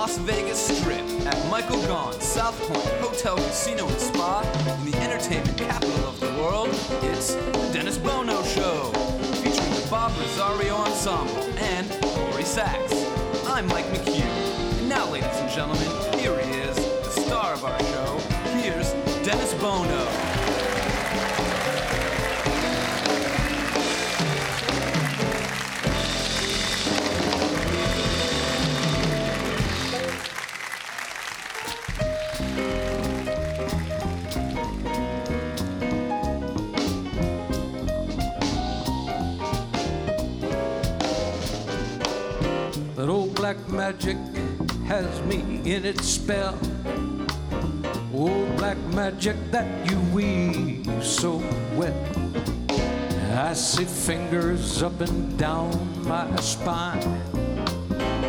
[0.00, 4.40] Las Vegas Strip at Michael Gaughan's South Point Hotel, Casino, and Spa
[4.82, 6.68] in the entertainment capital of the world,
[7.02, 8.92] it's The Dennis Bono Show,
[9.42, 12.92] featuring the Bob Rosario Ensemble and Corey Sachs.
[13.46, 14.22] I'm Mike McHugh.
[14.78, 18.39] And now, ladies and gentlemen, here he is, the star of our show.
[18.70, 20.06] Dennis Bono.
[42.94, 44.16] That old black magic
[44.86, 46.56] has me in its spell.
[48.70, 51.42] Black magic that you weave so
[51.74, 51.92] well.
[53.34, 55.72] I see fingers up and down
[56.06, 57.20] my spine.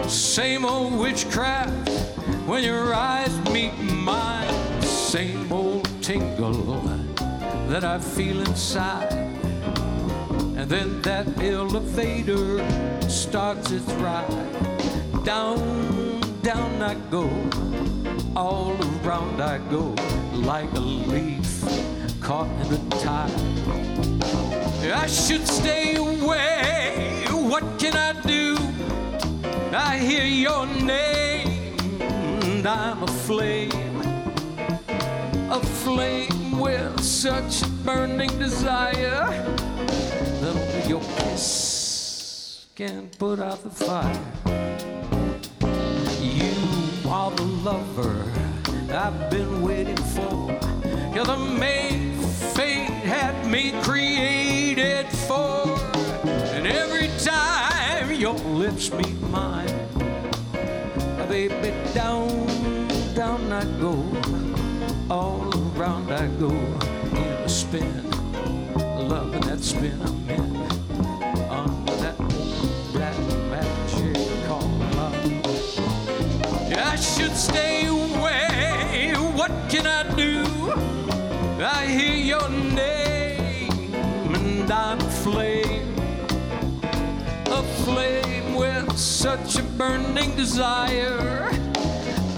[0.10, 1.90] Same old witchcraft
[2.48, 4.82] when your eyes meet mine.
[4.82, 6.82] Same old tingle
[7.68, 9.14] that I feel inside.
[10.58, 12.66] And then that elevator
[13.08, 15.24] starts its ride.
[15.24, 17.30] Down, down I go,
[18.36, 19.94] all around I go,
[20.34, 21.64] like a leaf
[22.22, 23.32] caught in the tide.
[24.94, 28.58] I should stay away, what can I do?
[29.74, 33.72] I hear your name, and I'm aflame,
[35.52, 39.30] aflame with such burning desire
[40.42, 44.20] that only your kiss can put out the fire.
[46.22, 48.51] You are the lover
[48.94, 50.60] I've been waiting for.
[51.16, 52.22] You're the mate
[52.56, 55.80] fate had me created for.
[56.56, 59.72] And every time your lips meet mine,
[61.30, 62.28] baby, down,
[63.16, 63.96] down I go.
[65.10, 68.10] All around I go in a spin
[69.10, 70.56] loving that spin I'm in
[71.50, 72.14] under
[72.94, 73.16] that
[73.52, 74.18] magic
[74.96, 75.16] love.
[76.78, 78.11] I should stay away.
[79.42, 80.44] What can I do?
[81.66, 83.92] I hear your name
[84.36, 85.98] and I'm aflame,
[87.48, 91.50] aflame with such a burning desire.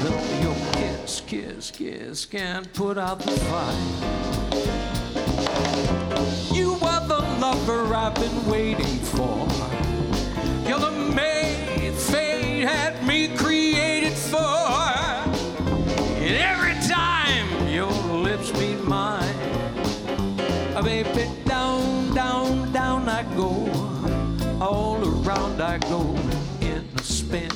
[0.01, 3.89] That your kiss, kiss, kiss can't put out the fire.
[6.55, 9.45] You are the lover I've been waiting for.
[10.65, 14.02] You're the mate fate had me created
[23.43, 23.51] go.
[24.61, 26.01] All around I go
[26.61, 27.51] in a spin.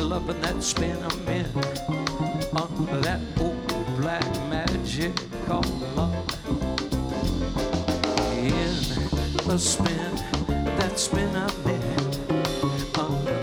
[0.00, 1.46] Love that spin I'm in.
[2.62, 3.66] Under that old
[4.00, 5.14] black magic
[5.46, 6.14] called love
[8.52, 8.74] in
[9.48, 10.12] the spin,
[10.78, 12.04] that spin I'm in,
[13.00, 13.34] under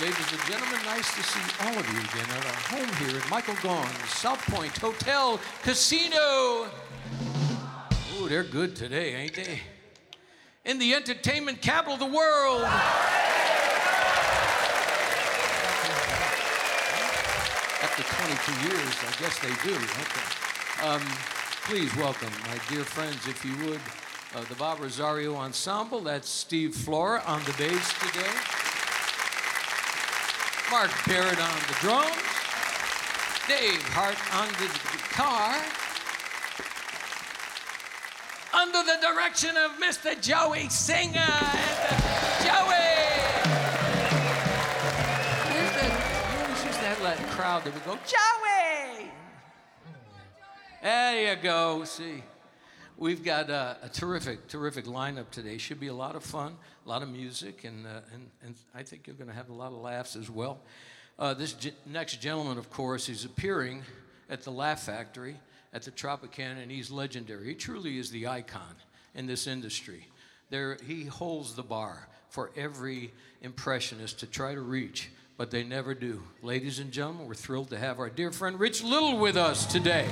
[0.00, 0.78] ladies and gentlemen.
[0.84, 4.40] Nice to see all of you again at our home here at Michael Gaughan's South
[4.46, 6.66] Point Hotel Casino.
[8.16, 9.60] Ooh, they're good today, ain't they?
[10.64, 12.62] In the entertainment capital of the world.
[17.82, 19.74] After 22 years, I guess they do.
[19.74, 20.86] Okay.
[20.86, 21.02] Um,
[21.64, 23.80] please welcome my dear friends, if you would,
[24.34, 26.00] uh, the Bob Rosario Ensemble.
[26.00, 28.61] That's Steve Flora on the bass today.
[30.72, 32.16] Mark Barrett on the drums,
[33.46, 35.52] Dave Hart on the guitar,
[38.58, 40.18] under the direction of Mr.
[40.18, 41.28] Joey Singer.
[42.40, 42.88] Joey!
[45.52, 45.92] Where's that?
[46.32, 49.10] You always used to have that crowd that would go, Joey!
[50.82, 51.84] There you go.
[51.84, 52.22] See,
[52.96, 55.58] we've got uh, a terrific, terrific lineup today.
[55.58, 58.82] Should be a lot of fun, a lot of music, and, uh, and, and I
[58.82, 60.60] think you're going to have a lot of laughs as well.
[61.18, 63.82] Uh, this ge- next gentleman, of course, is appearing
[64.30, 65.36] at the Laugh Factory
[65.72, 67.46] at the Tropicana, and he's legendary.
[67.46, 68.74] He truly is the icon
[69.14, 70.08] in this industry.
[70.50, 75.94] There, he holds the bar for every impressionist to try to reach, but they never
[75.94, 76.22] do.
[76.42, 80.08] Ladies and gentlemen, we're thrilled to have our dear friend Rich Little with us today.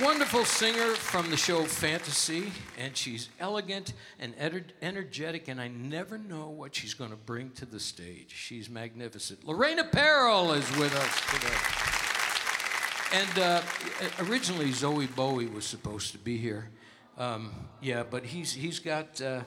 [0.00, 4.34] Wonderful singer from the show Fantasy, and she's elegant and
[4.80, 8.32] energetic, and I never know what she's going to bring to the stage.
[8.34, 9.46] She's magnificent.
[9.46, 13.20] Lorena Peril is with us today.
[13.20, 16.70] And uh, originally, Zowie Bowie was supposed to be here.
[17.18, 17.52] Um,
[17.82, 19.42] yeah, but he's, he's, got, uh,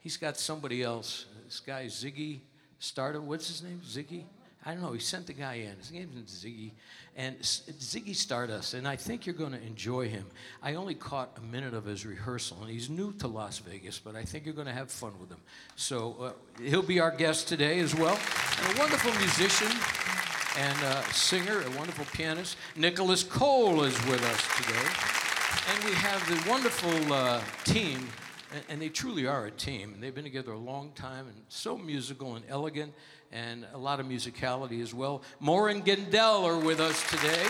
[0.00, 1.26] he's got somebody else.
[1.44, 2.40] This guy, Ziggy
[2.80, 3.80] Starter, what's his name?
[3.86, 4.24] Ziggy?
[4.66, 4.92] I don't know.
[4.92, 5.76] He sent the guy in.
[5.76, 6.72] His name is Ziggy.
[7.14, 10.26] And Ziggy Stardust, and I think you're going to enjoy him.
[10.60, 14.16] I only caught a minute of his rehearsal, and he's new to Las Vegas, but
[14.16, 15.38] I think you're going to have fun with him.
[15.76, 18.18] So uh, he'll be our guest today as well.
[18.60, 19.70] And a wonderful musician
[20.58, 22.56] and uh, singer, a wonderful pianist.
[22.74, 24.88] Nicholas Cole is with us today.
[25.72, 28.08] And we have the wonderful uh, team
[28.68, 29.92] and, they truly are a team.
[29.94, 32.92] And they've been together a long time and so musical and elegant
[33.32, 35.22] and a lot of musicality as well.
[35.40, 37.46] More and Gendel are with us today.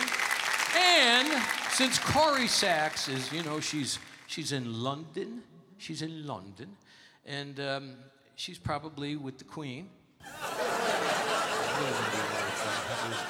[0.77, 5.43] And since Corey Sachs is, you know, she's, she's in London,
[5.79, 6.77] she's in London,
[7.25, 7.95] and um,
[8.35, 9.89] she's probably with the Queen.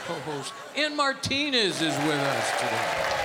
[0.06, 3.16] co-host Anne Martinez is with us today.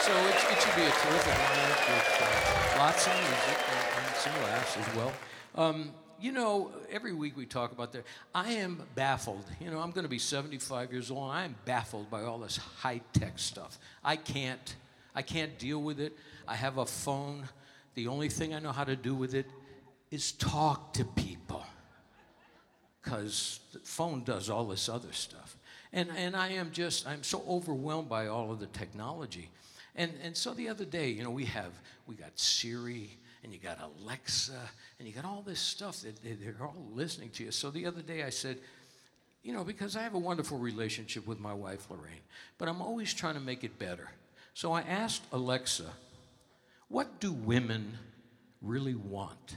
[0.00, 4.16] So it, it should be a terrific night with uh, lots of music and, and
[4.16, 5.12] some laughs as well.
[5.56, 8.04] Um, you know, every week we talk about that.
[8.34, 9.44] I am baffled.
[9.60, 12.56] You know, I'm going to be 75 years old, I am baffled by all this
[12.56, 13.78] high tech stuff.
[14.04, 14.76] I can't,
[15.14, 16.16] I can't deal with it.
[16.46, 17.48] I have a phone.
[17.94, 19.46] The only thing I know how to do with it
[20.10, 21.64] is talk to people,
[23.02, 25.56] because the phone does all this other stuff.
[25.92, 29.50] And and I am just, I'm so overwhelmed by all of the technology.
[29.96, 31.72] And and so the other day, you know, we have
[32.06, 34.58] we got Siri and you got Alexa,
[34.98, 37.50] and you got all this stuff that they're all listening to you.
[37.50, 38.58] So the other day I said,
[39.42, 42.20] you know, because I have a wonderful relationship with my wife, Lorraine,
[42.58, 44.10] but I'm always trying to make it better.
[44.52, 45.86] So I asked Alexa,
[46.88, 47.96] what do women
[48.60, 49.56] really want?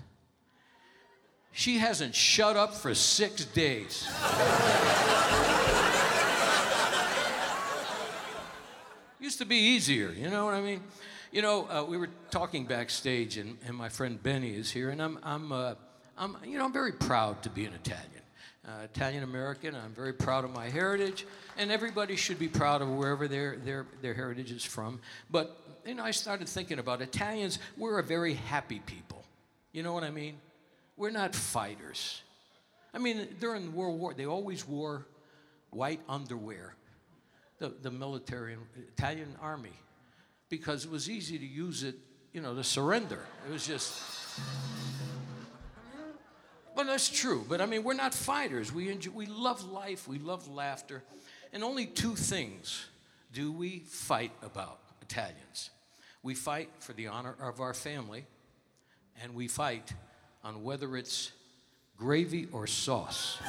[1.51, 4.07] She hasn't shut up for six days.
[9.19, 10.81] Used to be easier, you know what I mean?
[11.33, 15.01] You know, uh, we were talking backstage, and, and my friend Benny is here, and
[15.01, 15.73] I'm, I'm, uh,
[16.15, 18.21] I'm, you know, I'm very proud to be an Italian.
[18.63, 19.73] Uh, Italian American.
[19.73, 21.25] I'm very proud of my heritage,
[21.57, 24.99] and everybody should be proud of wherever their, their, their heritage is from.
[25.31, 25.57] But
[25.87, 27.57] you know, I started thinking about Italians.
[27.77, 29.25] We're a very happy people.
[29.71, 30.37] You know what I mean?
[30.97, 32.21] We're not fighters.
[32.93, 35.07] I mean, during World War, they always wore
[35.71, 36.75] white underwear.
[37.57, 39.73] The, the military, Italian army
[40.57, 41.95] because it was easy to use it,
[42.31, 43.25] you know, to surrender.
[43.47, 43.99] It was just.
[46.75, 47.43] Well, that's true.
[47.49, 48.71] But I mean, we're not fighters.
[48.71, 51.01] We, enjoy, we love life, we love laughter.
[51.53, 52.85] And only two things
[53.31, 55.71] do we fight about, Italians.
[56.21, 58.27] We fight for the honor of our family,
[59.23, 59.91] and we fight
[60.43, 61.31] on whether it's
[61.97, 63.37] gravy or sauce.
[63.39, 63.45] See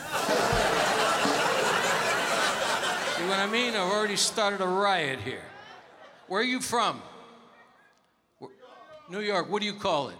[3.28, 3.74] what I mean?
[3.74, 5.44] I've already started a riot here.
[6.26, 7.02] Where are you from?
[9.10, 9.50] New York.
[9.50, 10.16] What do you call it?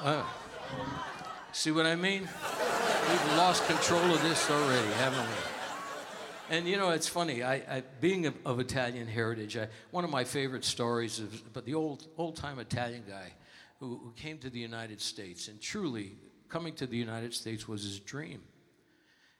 [0.00, 0.22] Uh,
[1.52, 2.28] see what I mean?
[3.08, 6.56] We've lost control of this already, haven't we?
[6.56, 7.42] And you know, it's funny.
[7.42, 11.64] I, I being of, of, Italian heritage, I, one of my favorite stories is but
[11.64, 13.32] the old old-time Italian guy
[13.80, 16.12] who, who came to the United States, and truly
[16.48, 18.42] coming to the United States was his dream.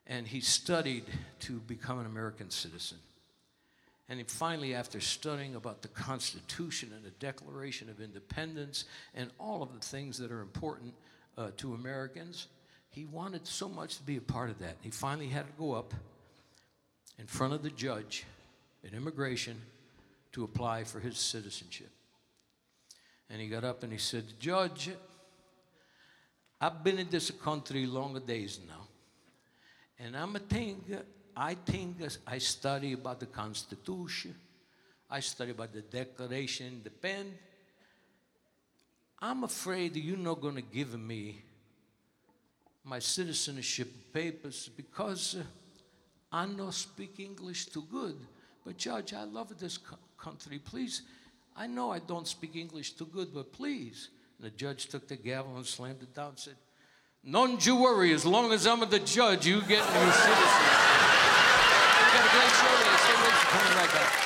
[0.07, 1.05] And he studied
[1.41, 2.99] to become an American citizen.
[4.09, 8.85] And finally, after studying about the Constitution and the Declaration of Independence
[9.15, 10.95] and all of the things that are important
[11.37, 12.47] uh, to Americans,
[12.91, 14.77] he wanted so much to be a part of that.
[14.81, 15.93] He finally had to go up
[17.19, 18.25] in front of the judge
[18.85, 19.61] in immigration
[20.33, 21.91] to apply for his citizenship.
[23.29, 24.91] And he got up and he said, Judge,
[26.61, 28.87] I've been in this country longer days now.
[29.99, 30.85] And I'm a thing
[31.37, 34.35] I think I study about the Constitution,
[35.11, 37.37] I study about the Declaration, of Independence.
[39.21, 41.43] I'm afraid you're not going to give me
[42.85, 45.43] my citizenship papers because uh,
[46.33, 48.17] I don't speak English too good.
[48.65, 50.59] But Judge, I love this co- country.
[50.59, 51.03] Please,
[51.57, 54.09] I know I don't speak English too good, but please.
[54.39, 56.57] And the judge took the gavel and slammed it down and said,
[57.29, 60.87] Don't you worry, as long as I'm the judge, you get your citizenship
[62.17, 62.97] got a great show today.
[62.97, 63.45] Stay with us.
[63.45, 64.26] Coming right back.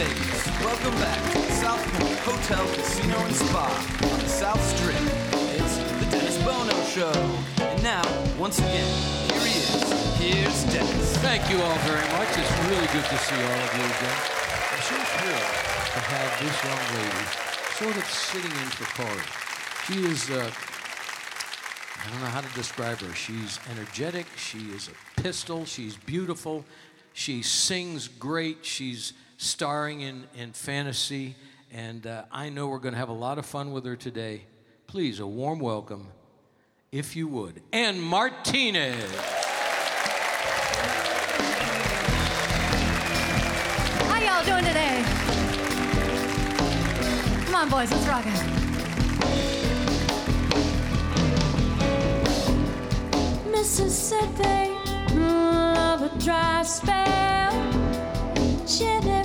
[0.00, 3.68] Vegas, welcome back to the South Point Hotel, Casino, and Spa
[4.10, 4.96] on the South Strip.
[5.60, 7.12] It's the Dennis Bono Show.
[7.60, 8.00] And now,
[8.38, 8.88] once again,
[9.28, 10.16] here he is.
[10.16, 11.16] Here's Dennis.
[11.18, 12.32] Thank you all very much.
[12.32, 14.20] It's really good to see all of you again.
[14.72, 15.52] I'm so thrilled
[15.92, 17.26] to have this young lady
[17.76, 19.28] sort of sitting in for Corey.
[19.84, 20.50] She is, uh,
[22.00, 23.14] I don't know how to describe her.
[23.14, 24.24] She's energetic.
[24.38, 25.66] She is a pistol.
[25.66, 26.64] She's beautiful.
[27.12, 28.64] She sings great.
[28.64, 31.34] She's starring in, in fantasy.
[31.72, 34.42] And uh, I know we're going to have a lot of fun with her today.
[34.86, 36.08] Please, a warm welcome,
[36.92, 39.02] if you would, Anne Martinez.
[44.08, 45.02] How y'all doing today?
[47.46, 48.44] Come on, boys, let's rock it.
[53.50, 54.74] Mississippi,
[55.14, 57.10] love a dry spell.
[58.80, 59.19] Roger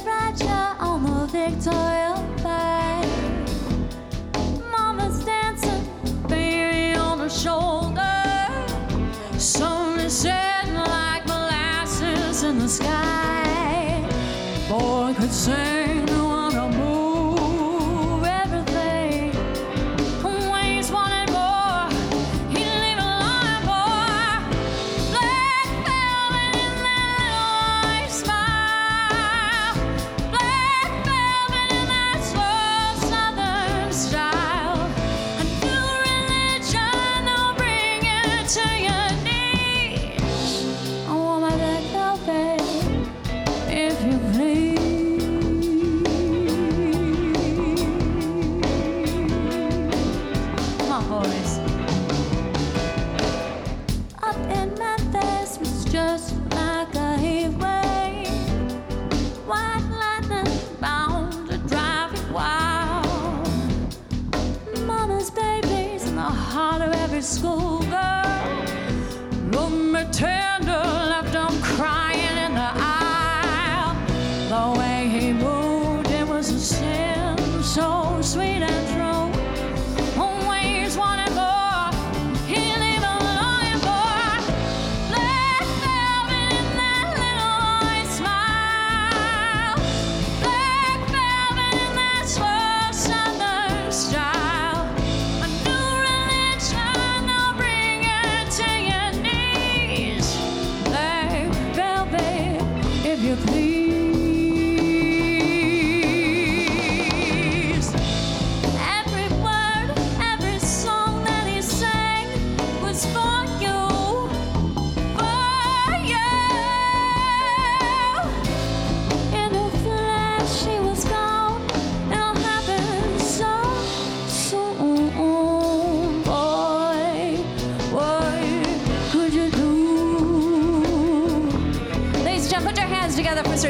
[1.48, 2.16] Victoria
[4.72, 5.84] Mama's dancing,
[6.28, 8.50] baby on her shoulder.
[9.38, 14.02] Sun is setting like molasses in the sky.
[14.68, 16.25] Boy could sing,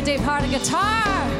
[0.05, 1.34] Dave Hart on guitar.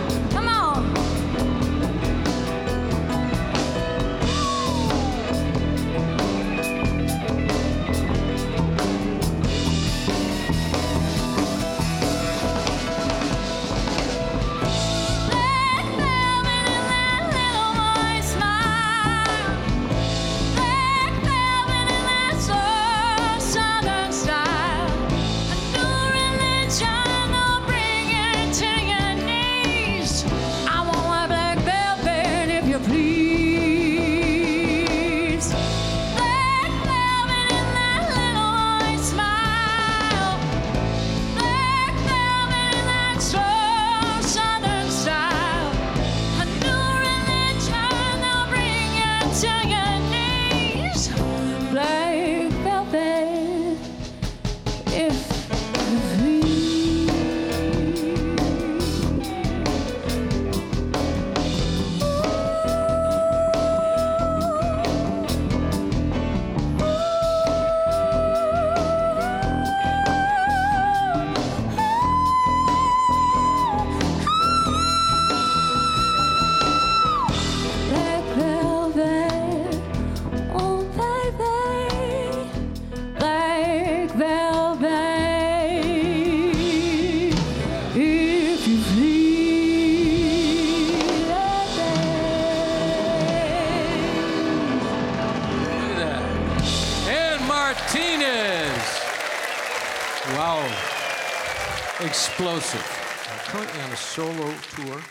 [102.01, 102.81] Explosive.
[102.81, 105.01] Uh, currently on a solo tour,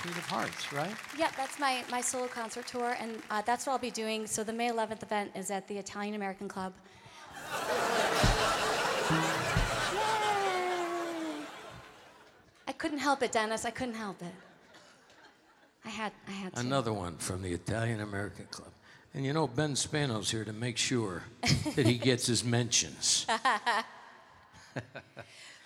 [0.00, 0.94] Queen of Hearts, right?
[1.18, 4.26] Yeah, that's my, my solo concert tour, and uh, that's what I'll be doing.
[4.26, 6.72] So the May 11th event is at the Italian American Club.
[7.52, 8.30] Yay!
[12.66, 13.64] I couldn't help it, Dennis.
[13.64, 14.34] I couldn't help it.
[15.84, 16.60] I had, I had to.
[16.60, 18.70] Another one from the Italian American Club.
[19.12, 21.24] And you know, Ben Spano's here to make sure
[21.74, 23.26] that he gets his mentions.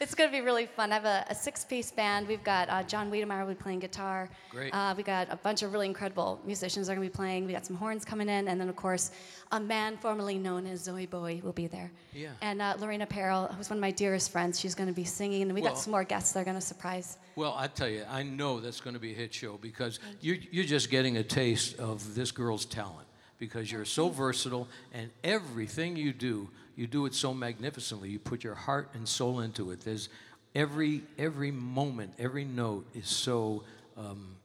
[0.00, 0.90] It's going to be really fun.
[0.90, 2.26] I have a, a six-piece band.
[2.26, 4.28] We've got uh, John Wiedemeyer will be playing guitar.
[4.50, 4.74] Great.
[4.74, 7.46] Uh, we got a bunch of really incredible musicians are going to be playing.
[7.46, 9.12] We got some horns coming in, and then of course,
[9.52, 11.92] a man formerly known as Zowie Bowie will be there.
[12.12, 12.30] Yeah.
[12.42, 15.42] And uh, Lorena Peril, who's one of my dearest friends, she's going to be singing,
[15.42, 17.16] and we Well- got some more guests that are going to surprise.
[17.36, 20.36] Well, I tell you, I know that's going to be a hit show because you're,
[20.50, 23.06] you're just getting a taste of this girl's talent
[23.38, 28.08] because you're so versatile and everything you do, you do it so magnificently.
[28.08, 29.80] You put your heart and soul into it.
[29.80, 30.08] There's
[30.54, 33.64] every, every moment, every note is so
[33.96, 34.36] um,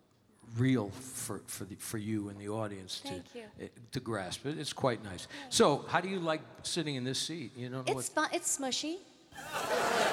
[0.58, 4.45] real for, for, the, for you and the audience Thank to, eh, to grasp.
[4.45, 5.28] It, it's quite nice.
[5.49, 7.52] So, how do you like sitting in this seat?
[7.56, 8.30] You know what It's fun.
[8.34, 8.97] It's smushy.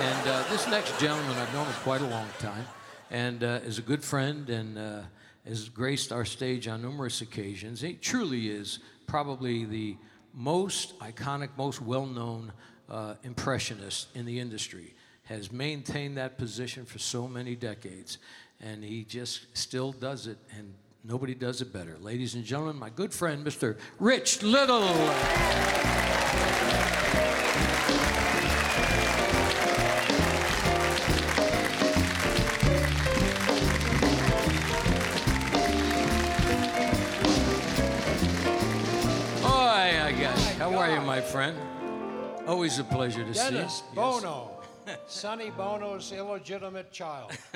[0.00, 2.64] and uh, this next gentleman, I've known for quite a long time,
[3.10, 5.00] and uh, is a good friend and uh,
[5.46, 7.80] has graced our stage on numerous occasions.
[7.80, 9.96] He truly is probably the
[10.34, 12.52] most iconic, most well known
[12.88, 14.94] uh, impressionist in the industry.
[15.24, 18.18] Has maintained that position for so many decades,
[18.60, 21.96] and he just still does it, and nobody does it better.
[22.00, 23.76] Ladies and gentlemen, my good friend, Mr.
[23.98, 24.86] Rich Little.
[41.06, 41.56] My friend?
[42.48, 43.58] Always a pleasure to Dennis see you.
[43.58, 44.50] Dennis Bono,
[45.06, 47.30] Sonny Bono's illegitimate child.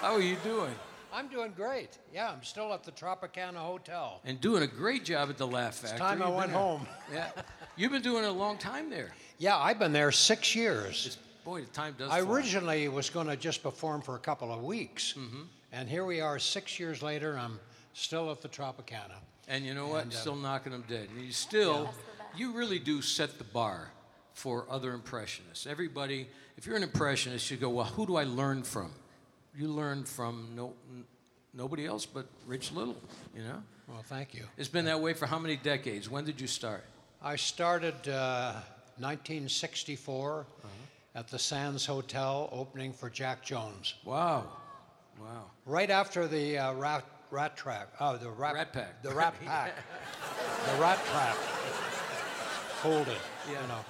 [0.00, 0.74] How are you doing?
[1.10, 1.96] I'm doing great.
[2.12, 4.20] Yeah, I'm still at the Tropicana Hotel.
[4.26, 5.90] And doing a great job at the Laugh Factory.
[5.92, 6.86] It's time I You've went home.
[7.12, 7.30] Yeah.
[7.76, 9.12] You've been doing it a long time there.
[9.38, 11.16] Yeah, I've been there six years.
[11.44, 12.30] Boy, the time does I fly.
[12.30, 15.14] originally was going to just perform for a couple of weeks.
[15.16, 15.42] Mm-hmm.
[15.72, 17.58] And here we are six years later, I'm
[17.94, 19.14] still at the Tropicana.
[19.48, 20.04] And you know what?
[20.04, 21.08] And, uh, still knocking them dead.
[21.14, 21.92] And you still,
[22.36, 23.90] you really do set the bar
[24.34, 25.66] for other impressionists.
[25.66, 28.92] Everybody, if you're an impressionist, you go, well, who do I learn from?
[29.56, 31.04] You learn from no, n-
[31.54, 32.96] nobody else but Rich Little,
[33.34, 33.62] you know?
[33.88, 34.44] Well, thank you.
[34.58, 36.10] It's been that way for how many decades?
[36.10, 36.84] When did you start?
[37.22, 38.52] I started uh,
[38.98, 40.68] 1964 Uh-huh.
[41.14, 43.94] at the Sands Hotel, opening for Jack Jones.
[44.04, 44.44] Wow.
[45.20, 45.46] Wow.
[45.66, 49.02] Right after the uh, rat, rat trap, oh, the rat, Rat Pack.
[49.02, 49.74] the rat pack,
[50.66, 51.36] the rat trap
[52.82, 53.16] folded.
[53.50, 53.60] Yeah.
[53.62, 53.84] You know,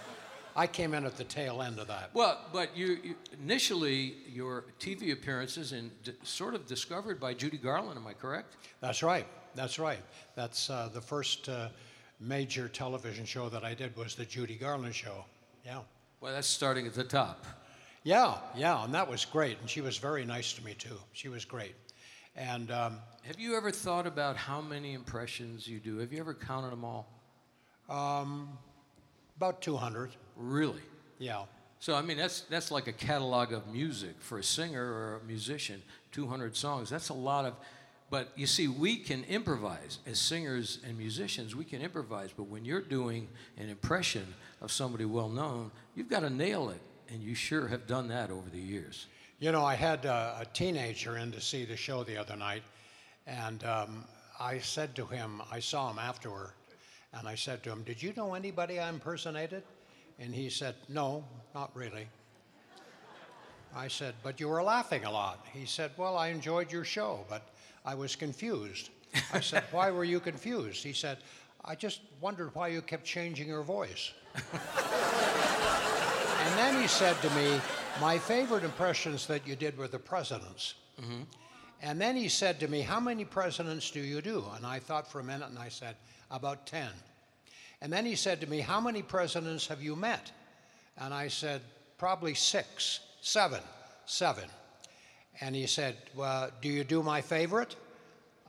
[0.57, 2.11] I came in at the tail end of that.
[2.14, 7.59] Well, but you, you initially your TV appearances and d- sort of discovered by Judy
[7.59, 7.98] Garland.
[7.98, 8.57] Am I correct?
[8.81, 9.27] That's right.
[9.55, 10.03] That's right.
[10.35, 11.68] That's uh, the first uh,
[12.20, 15.24] major television show that I did was the Judy Garland show.
[15.64, 15.81] Yeah.
[16.20, 17.44] Well, that's starting at the top.
[18.03, 19.61] Yeah, yeah, and that was great.
[19.61, 20.98] And she was very nice to me too.
[21.12, 21.74] She was great.
[22.38, 25.98] And um, Have you ever thought about how many impressions you do?
[25.98, 27.09] Have you ever counted them all?
[29.37, 30.11] about 200.
[30.37, 30.83] Really?
[31.18, 31.44] Yeah.
[31.81, 35.27] So I mean, that's that's like a catalog of music for a singer or a
[35.27, 35.83] musician.
[36.12, 36.90] 200 songs.
[36.90, 37.55] That's a lot of.
[38.11, 41.57] But you see, we can improvise as singers and musicians.
[41.57, 42.31] We can improvise.
[42.37, 44.27] But when you're doing an impression
[44.61, 48.31] of somebody well known, you've got to nail it, and you sure have done that
[48.31, 49.07] over the years.
[49.40, 52.64] You know, I had uh, a teenager in to see the show the other night,
[53.24, 54.05] and um,
[54.40, 56.51] I said to him, I saw him afterward,
[57.12, 59.62] and I said to him, Did you know anybody I impersonated?
[60.18, 61.24] And he said, No,
[61.55, 62.09] not really.
[63.77, 65.46] I said, But you were laughing a lot.
[65.53, 67.42] He said, Well, I enjoyed your show, but
[67.85, 68.90] I was confused.
[69.33, 70.83] I said, Why were you confused?
[70.83, 71.18] He said,
[71.64, 74.11] I just wondered why you kept changing your voice.
[76.48, 77.61] And then he said to me,
[78.00, 80.74] My favorite impressions that you did were the presidents.
[81.00, 81.22] Mm-hmm.
[81.82, 84.44] And then he said to me, How many presidents do you do?
[84.56, 85.96] And I thought for a minute and I said,
[86.30, 86.88] About 10.
[87.80, 90.30] And then he said to me, How many presidents have you met?
[90.96, 91.61] And I said,
[91.98, 93.61] Probably six, seven,
[94.06, 94.44] seven.
[95.40, 97.74] And he said, Well, do you do my favorite?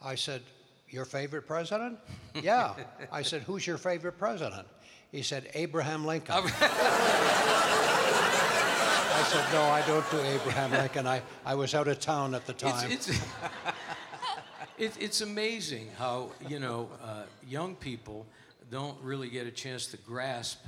[0.04, 0.42] I said,
[0.90, 1.98] Your favorite president?
[2.42, 2.74] yeah.
[3.12, 4.68] I said, Who's your favorite president?
[5.12, 6.36] He said, Abraham Lincoln.
[9.20, 11.06] I said, No, I don't do Abraham Lincoln.
[11.06, 12.90] I, I was out of town at the time.
[12.90, 13.22] It's, it's,
[14.78, 18.26] it, it's amazing how, you know, uh, young people
[18.72, 20.64] don't really get a chance to grasp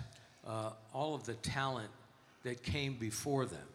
[0.45, 1.87] uh, all of the talent
[2.43, 3.67] that came before them.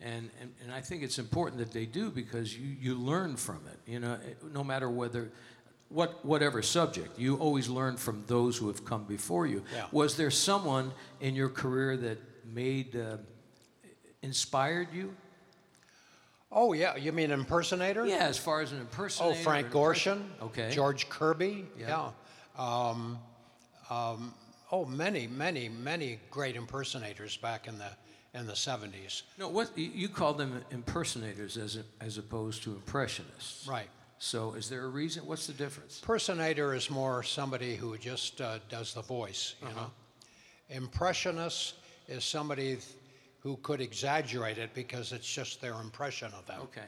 [0.00, 3.60] And, and, and I think it's important that they do because you, you learn from
[3.70, 3.78] it.
[3.88, 4.18] You know,
[4.52, 5.30] no matter whether,
[5.90, 9.62] what, whatever subject, you always learn from those who have come before you.
[9.72, 9.86] Yeah.
[9.92, 12.18] Was there someone in your career that
[12.52, 13.18] made, uh,
[14.24, 15.14] inspired you?
[16.50, 16.96] Oh, yeah.
[16.96, 18.06] You mean impersonator?
[18.06, 19.36] Yeah, as far as an impersonator.
[19.38, 19.42] Oh.
[19.42, 20.22] Frank an Gorshin.
[20.40, 20.70] Okay.
[20.72, 21.66] George Kirby.
[21.78, 22.10] Yeah.
[22.58, 22.88] Yeah.
[22.88, 23.18] Um,
[23.90, 24.34] um,
[24.70, 27.90] oh, many, many, many great impersonators back in the
[28.34, 29.22] in the 70s.
[29.38, 33.66] No, what you- call them impersonators as as opposed to impressionists.
[33.68, 33.88] Right.
[34.18, 35.26] So, is there a reason?
[35.26, 36.00] What's the difference?
[36.00, 39.90] Impersonator is more somebody who just uh, does the voice, you know.
[40.70, 41.74] Impressionist
[42.08, 42.78] is somebody
[43.44, 46.60] who could exaggerate it because it's just their impression of them.
[46.62, 46.86] Okay.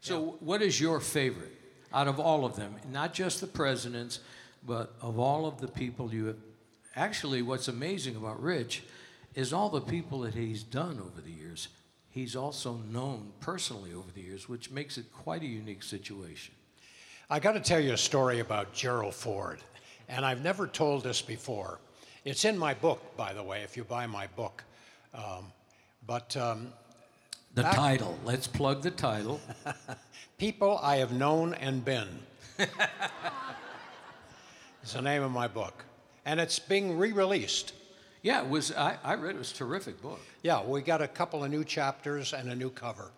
[0.00, 1.52] So, what is your favorite
[1.92, 2.76] out of all of them?
[2.90, 4.20] Not just the presidents,
[4.64, 6.36] but of all of the people you have.
[6.94, 8.84] Actually, what's amazing about Rich
[9.34, 11.68] is all the people that he's done over the years.
[12.10, 16.54] He's also known personally over the years, which makes it quite a unique situation.
[17.28, 19.60] I got to tell you a story about Gerald Ford,
[20.08, 21.80] and I've never told this before.
[22.24, 24.62] It's in my book, by the way, if you buy my book.
[25.12, 25.52] Um,
[26.08, 26.72] but um,
[27.54, 28.18] The Back- title.
[28.24, 29.40] Let's plug the title.
[30.38, 32.08] People I Have Known and Been.
[32.58, 32.72] it's
[34.92, 35.84] the name of my book.
[36.24, 37.74] And it's being re released.
[38.22, 38.72] Yeah, it was.
[38.72, 39.36] I, I read it.
[39.36, 40.20] It was a terrific book.
[40.42, 43.10] Yeah, we got a couple of new chapters and a new cover.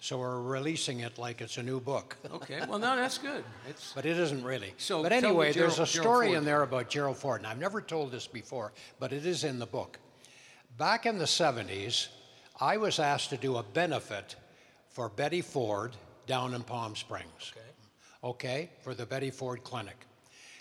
[0.00, 2.16] So we're releasing it like it's a new book.
[2.32, 2.60] Okay.
[2.66, 3.44] Well, no, that's good.
[3.68, 4.72] It's But it isn't really.
[4.78, 7.82] So but anyway, Gerald- there's a story in there about Gerald Ford, and I've never
[7.82, 9.98] told this before, but it is in the book.
[10.78, 12.08] Back in the 70s,
[12.60, 14.36] I was asked to do a benefit
[14.90, 15.96] for Betty Ford
[16.26, 17.52] down in Palm Springs.
[18.22, 18.68] Okay.
[18.82, 19.96] for the Betty Ford Clinic.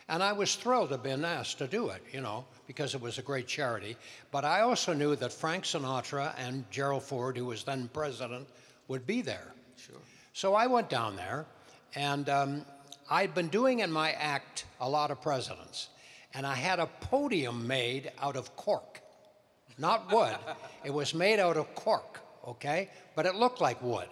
[0.07, 3.01] And I was thrilled to have been asked to do it, you know, because it
[3.01, 3.97] was a great charity.
[4.31, 8.47] But I also knew that Frank Sinatra and Gerald Ford, who was then president,
[8.87, 9.53] would be there.
[9.75, 9.97] sure.
[10.33, 11.45] So I went down there,
[11.95, 12.65] and um,
[13.09, 15.89] I'd been doing in my act a lot of presidents,
[16.33, 19.01] and I had a podium made out of cork,
[19.79, 20.35] not wood.
[20.83, 22.89] it was made out of cork, okay?
[23.15, 24.07] But it looked like wood.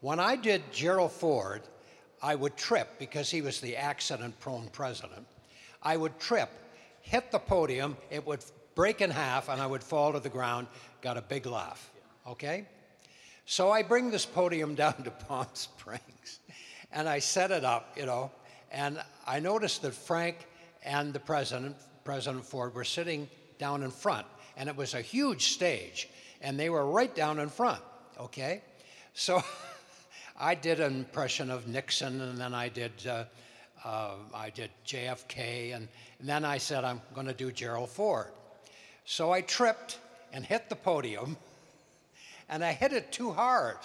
[0.00, 1.62] When I did Gerald Ford,
[2.22, 5.26] I would trip because he was the accident prone president.
[5.82, 6.50] I would trip,
[7.00, 10.66] hit the podium, it would break in half, and I would fall to the ground.
[11.00, 11.90] Got a big laugh,
[12.26, 12.66] okay?
[13.46, 16.40] So I bring this podium down to Palm Springs
[16.92, 18.30] and I set it up, you know,
[18.70, 20.36] and I noticed that Frank
[20.84, 24.26] and the president, President Ford, were sitting down in front.
[24.60, 26.06] And it was a huge stage,
[26.42, 27.80] and they were right down in front,
[28.20, 28.60] okay?
[29.14, 29.42] So
[30.38, 33.24] I did an impression of Nixon, and then I did, uh,
[33.82, 38.26] uh, I did JFK, and, and then I said, I'm going to do Gerald Ford.
[39.06, 39.98] So I tripped
[40.30, 41.38] and hit the podium
[42.50, 43.78] and I hit it too hard.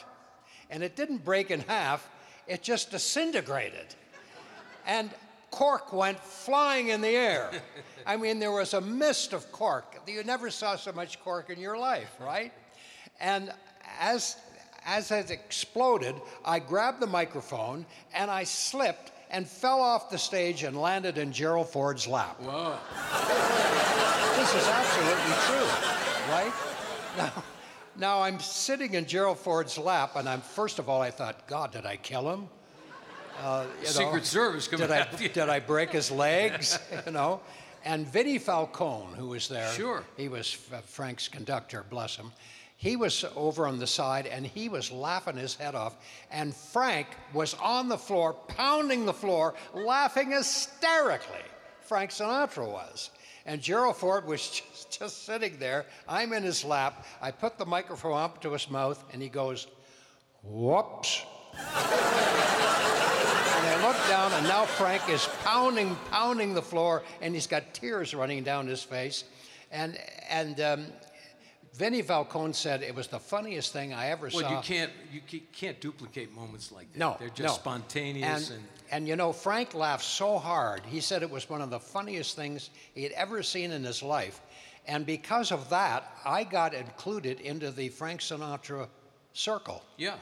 [0.70, 2.06] And it didn't break in half,
[2.48, 3.96] it just disintegrated.
[4.86, 5.10] And
[5.56, 7.50] cork went flying in the air.
[8.06, 9.96] I mean, there was a mist of cork.
[10.06, 12.52] You never saw so much cork in your life, right?
[13.22, 13.54] And
[14.00, 14.36] as,
[14.86, 20.63] as it exploded, I grabbed the microphone and I slipped and fell off the stage
[20.63, 22.39] and landed in Gerald Ford's lap.
[22.41, 22.78] Whoa.
[24.36, 25.65] This is absolutely true,
[26.30, 26.54] right?
[27.18, 27.44] Now,
[27.96, 31.72] now I'm sitting in Gerald Ford's lap, and I'm first of all, I thought, God,
[31.72, 32.50] did I kill him?
[33.41, 36.80] Uh, you know, Secret Service coming did I did I break his legs?
[37.06, 37.41] you know,
[37.84, 40.04] and Vinnie Falcone, who was there, Sure.
[40.17, 40.52] he was
[40.86, 42.32] Frank's conductor, bless him.
[42.78, 45.95] He was over on the side, and he was laughing his head off.
[46.30, 51.39] And Frank was on the floor, pounding the floor, laughing hysterically.
[51.82, 53.12] Frank Sinatra was.
[53.45, 55.86] And Gerald Ford was just, just sitting there.
[56.08, 57.06] I'm in his lap.
[57.21, 59.67] I put the microphone up to his mouth, and he goes,
[60.43, 61.24] Whoops.
[63.86, 67.74] And I look down, and now Frank is pounding, pounding the floor, and he's got
[67.74, 69.26] tears running down his face.
[69.71, 69.98] And
[70.30, 70.86] and um,
[71.74, 74.50] Vinnie Falcone said it was the funniest thing I ever Well, saw.
[74.50, 75.21] Well, you can't you
[75.54, 77.00] can't duplicate moments like that.
[77.00, 77.54] No, they're just no.
[77.54, 80.82] spontaneous and, and, and you know, Frank laughed so hard.
[80.86, 84.02] He said it was one of the funniest things he had ever seen in his
[84.02, 84.41] life.
[84.88, 88.88] And because of that, I got included into the Frank Sinatra
[89.34, 89.84] circle.
[89.98, 90.15] yeah.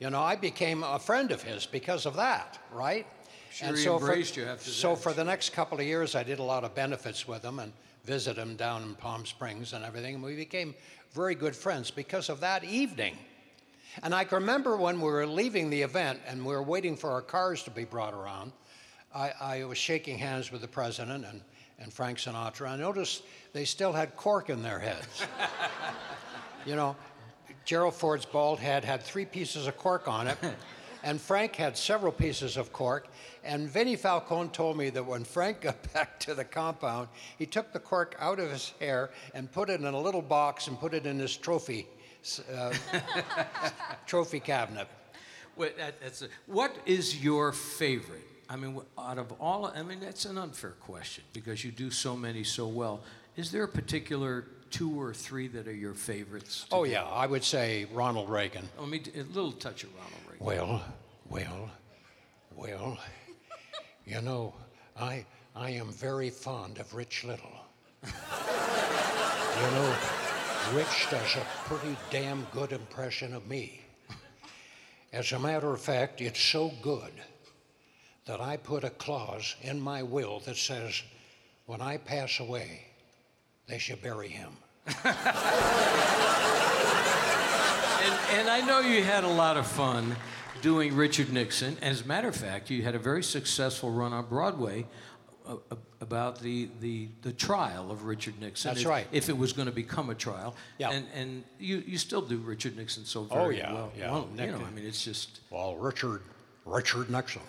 [0.00, 3.06] You know, I became a friend of his because of that, right?
[3.52, 5.02] Sure he embraced you after so that.
[5.02, 7.70] for the next couple of years, I did a lot of benefits with him and
[8.04, 10.14] visit him down in Palm Springs and everything.
[10.14, 10.74] And we became
[11.12, 13.18] very good friends because of that evening.
[14.02, 17.10] And I can remember when we were leaving the event and we were waiting for
[17.10, 18.52] our cars to be brought around,
[19.14, 21.42] I, I was shaking hands with the president and,
[21.78, 22.70] and Frank Sinatra.
[22.70, 25.26] I noticed they still had cork in their heads.
[26.64, 26.96] you know,
[27.70, 30.36] Gerald Ford's bald head had three pieces of cork on it,
[31.04, 33.06] and Frank had several pieces of cork.
[33.44, 37.06] And Vinnie Falcone told me that when Frank got back to the compound,
[37.38, 40.66] he took the cork out of his hair and put it in a little box
[40.66, 41.86] and put it in his trophy
[42.52, 42.72] uh,
[44.08, 44.88] trophy cabinet.
[45.54, 48.26] Wait, that, that's a, what is your favorite?
[48.48, 52.16] I mean, out of all, I mean, that's an unfair question because you do so
[52.16, 53.04] many so well.
[53.36, 56.66] Is there a particular two or three that are your favorites?
[56.72, 56.90] Oh, do?
[56.90, 58.68] yeah, I would say Ronald Reagan.
[58.78, 60.46] Let me a little touch of Ronald Reagan.
[60.46, 60.82] Well,
[61.28, 61.70] well,
[62.56, 62.98] well,
[64.04, 64.54] you know,
[64.98, 67.52] I, I am very fond of Rich Little.
[68.04, 68.10] you
[69.70, 69.96] know,
[70.72, 73.82] Rich does a pretty damn good impression of me.
[75.12, 77.12] As a matter of fact, it's so good
[78.26, 81.02] that I put a clause in my will that says
[81.66, 82.84] when I pass away,
[83.70, 84.52] they should bury him.
[88.02, 90.16] And, and I know you had a lot of fun
[90.62, 91.76] doing Richard Nixon.
[91.82, 94.86] As a matter of fact, you had a very successful run on Broadway
[95.46, 98.70] uh, uh, about the, the, the trial of Richard Nixon.
[98.70, 99.06] That's if, right.
[99.12, 100.54] If it was going to become a trial.
[100.78, 100.90] Yeah.
[100.90, 103.92] And, and you, you still do Richard Nixon so very Oh, yeah, well.
[103.96, 104.10] yeah.
[104.10, 105.40] Well, you know, I mean, it's just.
[105.50, 106.22] Well, Richard,
[106.64, 107.42] Richard Nixon,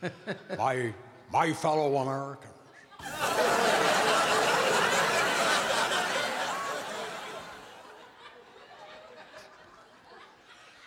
[0.58, 0.92] my,
[1.32, 2.54] my fellow Americans.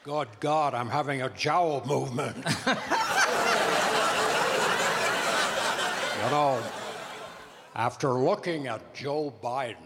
[0.03, 2.35] Good God, I'm having a jowl movement.
[2.35, 2.43] you
[6.29, 6.61] know,
[7.73, 9.77] after looking at Joe Biden,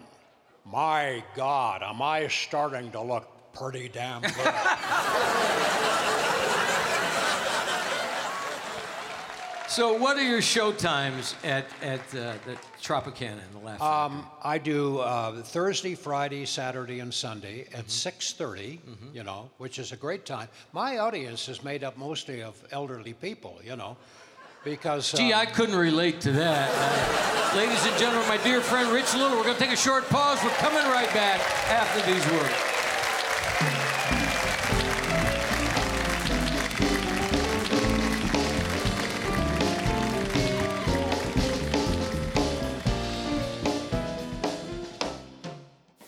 [0.66, 4.32] my God, am I starting to look pretty damn good?
[9.68, 14.18] So, what are your show times at, at uh, the Tropicana and the Laugh Factory?
[14.20, 18.44] Um, I do uh, Thursday, Friday, Saturday, and Sunday at Mm-hmm.
[18.44, 18.80] 6:30.
[19.14, 20.48] You know, which is a great time.
[20.72, 23.60] My audience is made up mostly of elderly people.
[23.64, 23.98] You know,
[24.64, 26.70] because Gee, um, I couldn't relate to that.
[26.74, 30.08] Uh, ladies and gentlemen, my dear friend Rich Little, we're going to take a short
[30.10, 30.42] pause.
[30.44, 32.67] We're coming right back after these words.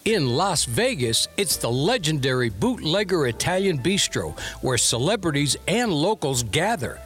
[0.09, 6.99] In Las Vegas, it's the legendary Bootlegger Italian Bistro, where celebrities and locals gather.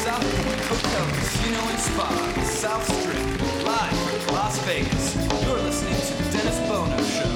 [0.00, 2.08] South Point Hotel, Casino and Spa,
[2.42, 5.14] South Strip, live Las Vegas.
[5.44, 7.28] You're listening to The Dennis Bono Show.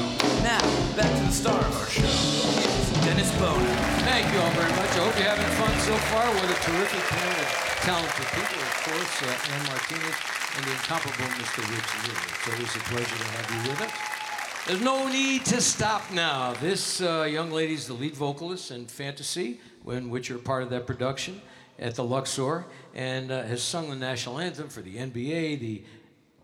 [0.42, 0.64] Now,
[0.96, 2.08] back to the star of our show.
[2.56, 3.68] Here's Dennis Bono.
[4.08, 4.88] Thank you all very much.
[4.96, 6.24] I hope you're having fun so far.
[6.24, 8.60] What a terrific panel of talented people.
[8.60, 10.16] Of course, uh, Anne Martinez
[10.56, 11.64] and the incomparable Mr.
[11.70, 12.28] Rich Little.
[12.28, 14.66] It's always a pleasure to have you with us.
[14.66, 16.52] There's no need to stop now.
[16.60, 21.40] This uh, young lady's the lead vocalist in Fantasy, which you're part of that production
[21.78, 25.82] at the Luxor, and uh, has sung the national anthem for the NBA, the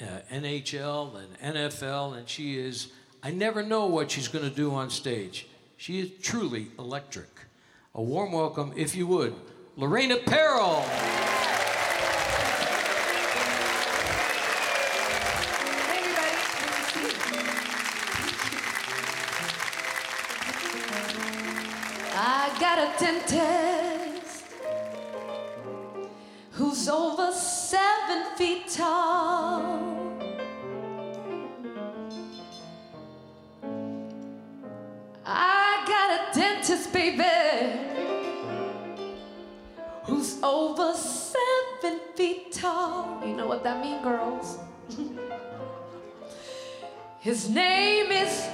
[0.01, 4.75] uh, NHL, and NFL, and she is, I never know what she's going to do
[4.75, 5.47] on stage.
[5.77, 7.29] She is truly electric.
[7.95, 9.35] A warm welcome, if you would,
[9.79, 10.83] Lorena Peril.
[22.19, 24.47] I got a dentist
[26.53, 29.83] who's over seven feet tall.
[35.27, 37.96] I got a dentist, baby,
[40.07, 43.23] who's over seven feet tall.
[43.27, 44.59] You know what that means, girls?
[47.21, 48.47] His name is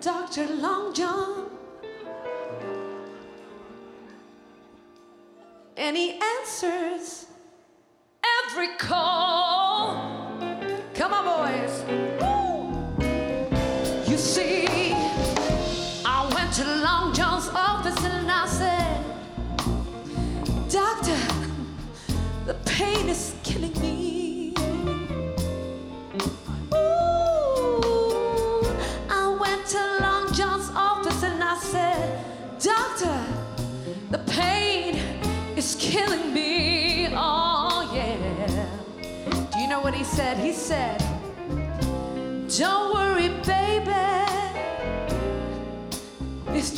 [0.00, 0.46] Dr.
[0.46, 1.50] Long John.
[5.76, 7.26] And he answers
[8.44, 9.49] every call.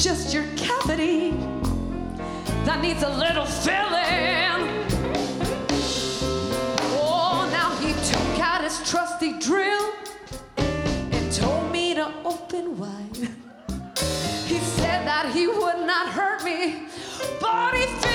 [0.02, 1.30] Just your cavity.
[2.64, 4.51] that needs a little filling.
[15.42, 16.84] He would not hurt me,
[17.40, 18.11] but he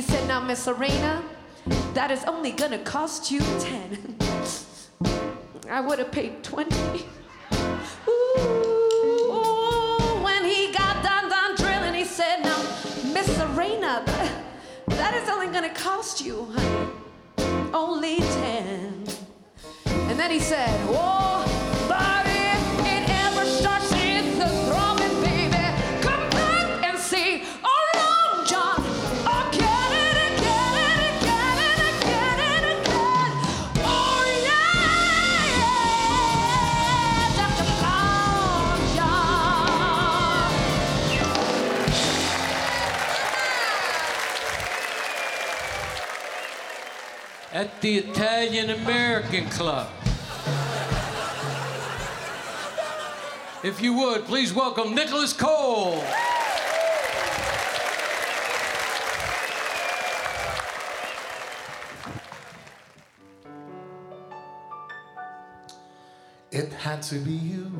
[0.00, 1.22] he said, now, Miss Serena,
[1.92, 4.16] that is only gonna cost you 10.
[5.70, 6.74] I would have paid 20.
[8.08, 8.62] Ooh,
[10.24, 12.56] when he got done, done drilling, he said, now,
[13.12, 14.02] Miss Serena,
[14.86, 16.88] that, is only gonna cost you, honey,
[17.74, 19.04] only 10.
[19.84, 21.19] And then he said, oh,
[47.80, 49.88] the Italian American Club.
[53.62, 56.02] If you would, please welcome Nicholas Cole.
[66.52, 67.72] It had to be you.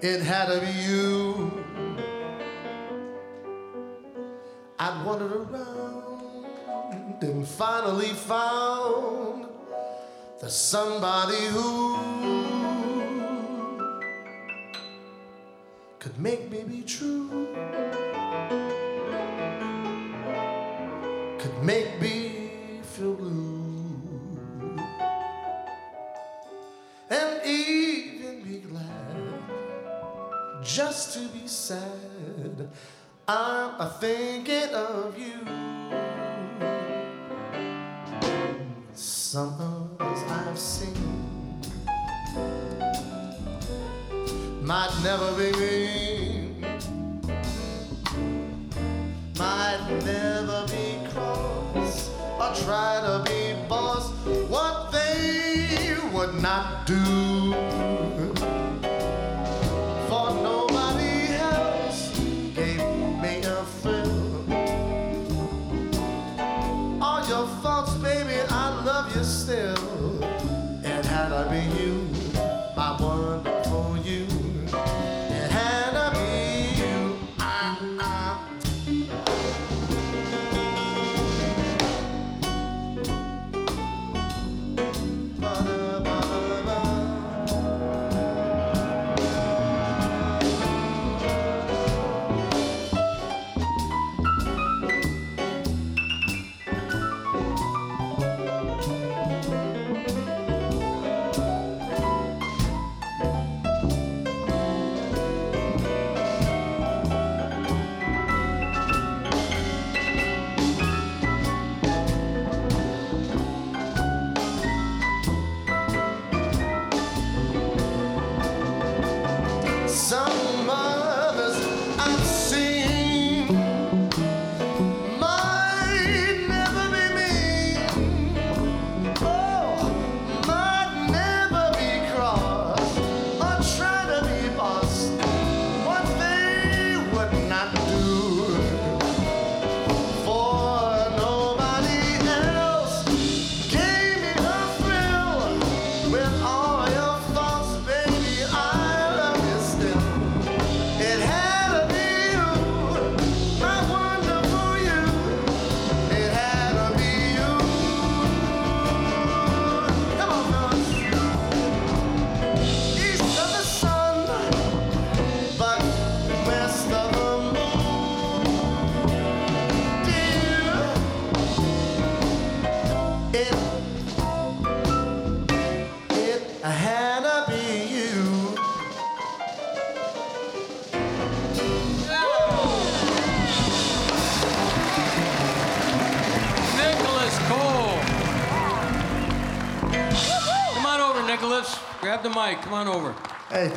[0.00, 1.64] It had to be you.
[4.78, 5.97] I'd wandered around
[7.20, 9.46] and finally found
[10.40, 11.96] the somebody who
[15.98, 17.48] could make me be true,
[21.38, 24.38] could make me feel blue,
[27.10, 29.42] and even be glad
[30.62, 32.68] just to be sad.
[33.26, 35.77] I'm a thinking of you.
[39.00, 39.54] Some
[40.00, 40.92] others I've seen
[44.60, 46.50] might never be me,
[49.38, 54.10] might never be cross or try to be boss.
[54.48, 57.27] What they would not do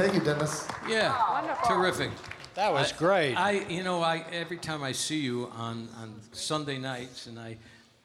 [0.02, 0.68] thank you, Dennis.
[0.90, 2.10] Yeah, terrific.
[2.56, 3.36] That was great.
[3.36, 7.58] I, you know, I every time I see you on, on Sunday nights, and I,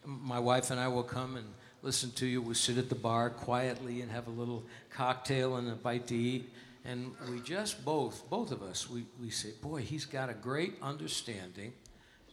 [0.05, 1.47] my wife and I will come and
[1.81, 2.43] listen to you.
[2.43, 6.07] We will sit at the bar quietly and have a little cocktail and a bite
[6.09, 6.53] to eat,
[6.85, 10.75] and we just both, both of us, we, we say, boy, he's got a great
[10.83, 11.73] understanding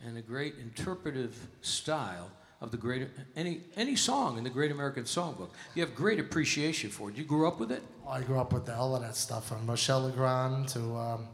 [0.05, 2.29] and a great interpretive style
[2.63, 5.49] of the great any any song in the Great American Songbook.
[5.75, 7.17] You have great appreciation for it.
[7.17, 7.83] You grew up with it.
[8.07, 11.27] I grew up with all of that stuff from Michel Legrand to um,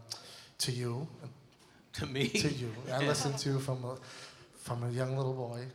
[0.58, 1.08] to you,
[1.94, 2.28] To me.
[2.30, 2.72] to you.
[2.92, 3.96] I listened to from a,
[4.58, 5.66] from a young little boy,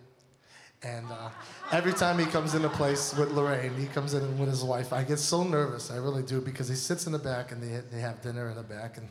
[0.83, 1.31] and uh,
[1.71, 4.93] every time he comes into place with Lorraine, he comes in with his wife.
[4.93, 7.81] I get so nervous, I really do, because he sits in the back and they
[7.93, 9.09] they have dinner in the back, and,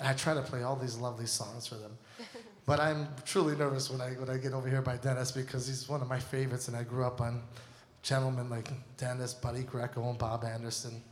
[0.00, 1.96] and I try to play all these lovely songs for them.
[2.66, 5.88] But I'm truly nervous when I when I get over here by Dennis because he's
[5.88, 7.42] one of my favorites, and I grew up on
[8.02, 11.02] gentlemen like Dennis, Buddy Greco, and Bob Anderson.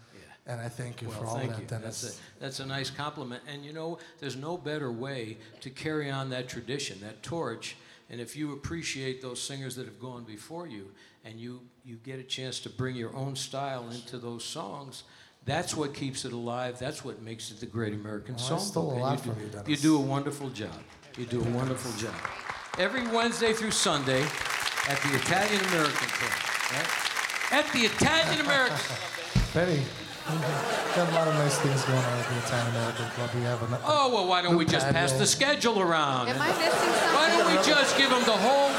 [0.45, 1.67] And I thank you Well, for all that, you.
[1.67, 2.01] Dennis.
[2.03, 3.43] That's a, that's a nice compliment.
[3.47, 7.77] And you know, there's no better way to carry on that tradition, that torch.
[8.11, 10.91] And if you appreciate those singers that have gone before you,
[11.25, 15.05] and you, you get a chance to bring your own style into those songs,
[15.45, 16.79] that's what keeps it alive.
[16.79, 18.61] That's what makes it the Great American Well, I Songbook.
[18.61, 19.69] stole a lot you from do, you, Dennis.
[19.69, 20.73] You do a wonderful job.
[21.19, 22.15] You do a wonderful job.
[22.79, 24.23] Every Wednesday through Sunday
[24.89, 26.33] at the Italian American Club.
[26.73, 26.89] Right?
[27.53, 28.79] At the Italian American
[29.53, 29.83] Benny,
[30.97, 33.31] got a lot of nice things going on at the Italian American Club.
[33.35, 36.29] We have a Oh, well, why don't we just pass the schedule around?
[36.31, 37.13] Am I missing something?
[37.13, 38.71] Why don't we just give them the whole?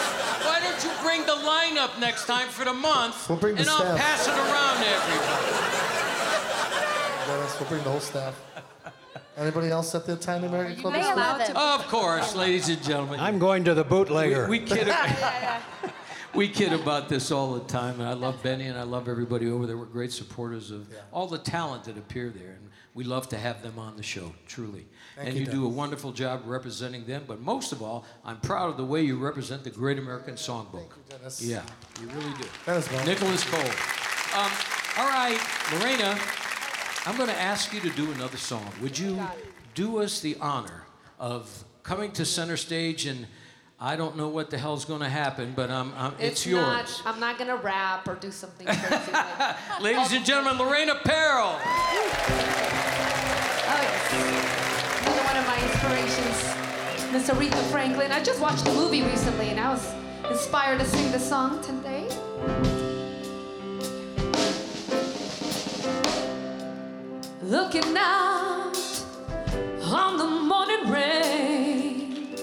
[0.50, 3.30] Why don't you bring the lineup next time for the month?
[3.30, 5.54] We'll bring the and I'll pass it around to everybody.
[7.28, 8.73] Dennis, we'll bring the whole staff.
[9.36, 10.94] Anybody else at the Italian American Club?
[10.94, 11.56] May this 11th.
[11.56, 13.20] Of course, ladies and gentlemen.
[13.20, 14.48] I'm going to the bootlegger.
[14.48, 14.88] We, we kid.
[16.36, 19.50] we kid about this all the time, and I love Benny and I love everybody
[19.50, 19.78] over there.
[19.78, 23.64] We're great supporters of all the talent that appear there, and we love to have
[23.64, 24.86] them on the show, truly.
[25.16, 28.40] Thank and you, you, do a wonderful job representing them, but most of all, I'm
[28.40, 30.92] proud of the way you represent the Great American Songbook.
[31.10, 31.42] Dennis.
[31.42, 31.62] Yeah,
[32.02, 32.46] you really do.
[32.66, 33.06] Dennis, man.
[33.06, 34.40] Nicholas Cole.
[34.40, 34.52] Um,
[34.98, 35.40] all right,
[35.74, 36.18] Lorena,
[37.06, 38.66] I'm going to ask you to do another song.
[38.82, 39.22] Would you
[39.76, 40.86] do us the honor
[41.20, 43.28] of coming to center stage and
[43.78, 46.64] I don't know what the hell's going to happen, but um, um, it's, yours.
[46.64, 49.12] Not, I'm not gonna rap or do something crazy.
[49.12, 51.48] like, Ladies and gentlemen, Lorena Peril.
[51.48, 51.60] oh,
[53.68, 54.14] yes.
[55.02, 58.14] Another one of my inspirations, Miss Aretha Franklin.
[58.14, 59.94] I just watched a movie recently, and I was
[60.30, 62.08] inspired to sing the song today.
[67.46, 68.72] Looking out
[69.84, 72.36] on the morning rain.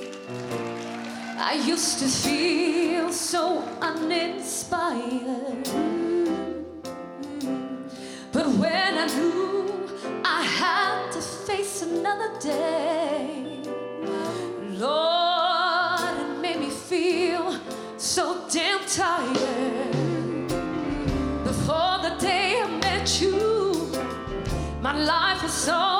[1.39, 5.65] I used to feel so uninspired.
[8.31, 9.89] But when I knew
[10.23, 13.63] I had to face another day,
[14.73, 17.59] Lord, it made me feel
[17.97, 19.70] so damn tired.
[25.07, 26.00] Life is so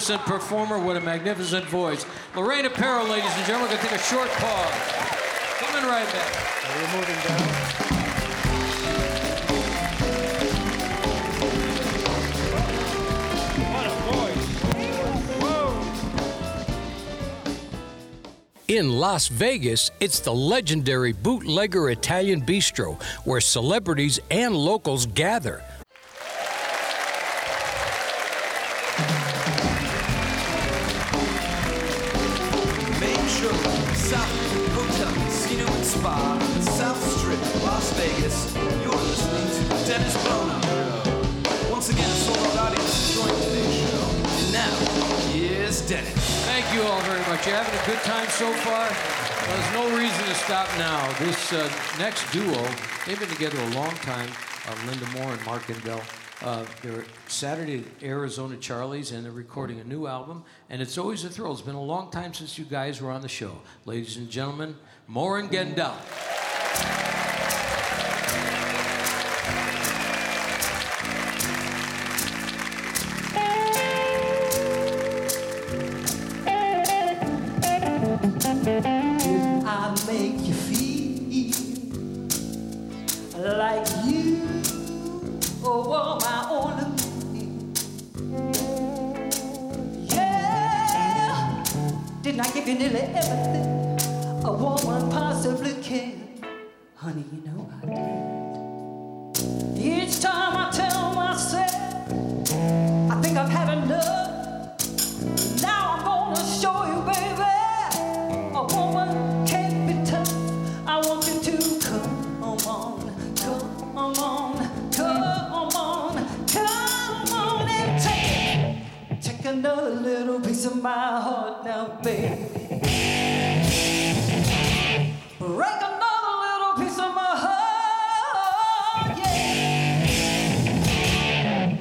[0.00, 2.06] magnificent performer, what a magnificent voice.
[2.34, 4.72] Lorena Peril, ladies and gentlemen, we're going to take a short pause.
[5.58, 6.64] Coming right back.
[6.64, 7.66] Are we moving down?
[18.68, 25.62] In Las Vegas, it's the legendary Bootlegger Italian Bistro, where celebrities and locals gather.
[34.10, 34.26] South
[34.74, 38.52] Hotel, Casino and Spa, South Strip, Las Vegas.
[38.82, 40.58] You're listening to the Dennis Bono.
[41.70, 44.10] Once again, a sold audience enjoying today's show.
[44.34, 44.74] And now,
[45.30, 46.10] here's Dennis.
[46.42, 47.46] Thank you all very much.
[47.46, 48.90] You're having a good time so far?
[48.90, 51.06] Well, there's no reason to stop now.
[51.20, 52.66] This uh, next duo,
[53.06, 54.28] they've been together a long time.
[54.66, 56.02] Uh, Linda More and Mark Gendel.
[56.42, 60.42] Uh, they're Saturday at Arizona Charlie's, and they're recording a new album.
[60.70, 61.52] And it's always a thrill.
[61.52, 64.76] It's been a long time since you guys were on the show, ladies and gentlemen.
[65.06, 65.50] More and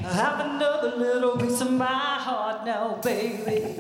[0.06, 3.76] I have another little piece of my heart now, baby.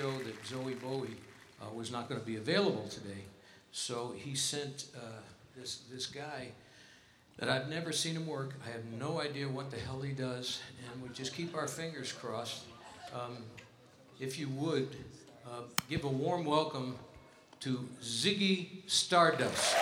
[0.00, 1.14] Show that Zowie Bowie
[1.60, 3.24] uh, was not going to be available today.
[3.70, 5.00] So he sent uh,
[5.54, 6.52] this, this guy
[7.36, 8.54] that I've never seen him work.
[8.66, 12.12] I have no idea what the hell he does, and we just keep our fingers
[12.12, 12.62] crossed.
[13.12, 13.38] Um,
[14.18, 14.88] if you would,
[15.46, 16.96] uh, give a warm welcome
[17.60, 19.76] to Ziggy Stardust.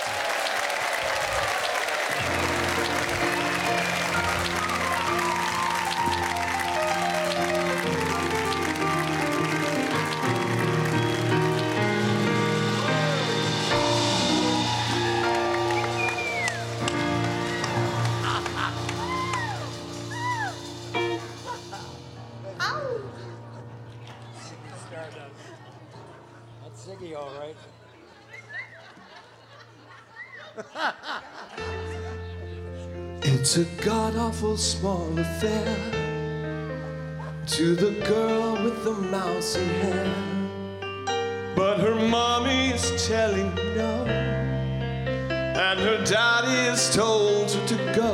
[34.29, 35.75] Awful small affair
[37.47, 40.15] to the girl with the mousy hair.
[41.57, 48.13] But her mommy is telling no, and her daddy is told her to go.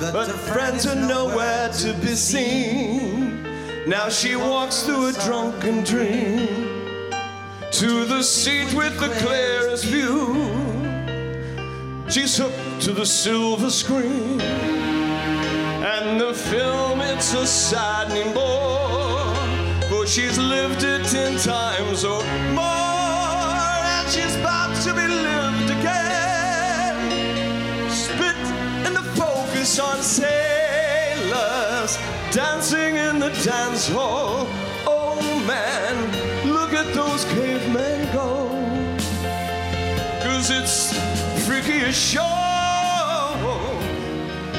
[0.00, 3.44] But her friends are nowhere to be seen.
[3.86, 6.48] Now she walks through a drunken dream
[7.70, 10.64] to the seat with the clearest view.
[12.10, 12.53] She's hooked
[12.84, 14.38] to the silver screen.
[14.42, 19.34] And the film, it's a saddening bore.
[19.88, 22.22] For she's lived it ten times or
[22.52, 23.80] more.
[23.96, 27.10] And she's about to be lived again.
[27.88, 28.36] Spit
[28.86, 31.96] in the focus on sailors
[32.32, 34.46] dancing in the dance hall.
[34.86, 38.50] Oh man, look at those cavemen go.
[40.22, 40.92] Cause it's
[41.46, 42.53] freaky as show.